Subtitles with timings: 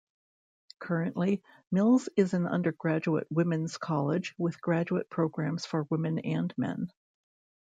[0.79, 6.91] Currently, Mills is an undergraduate women's college with graduate programs for women and men.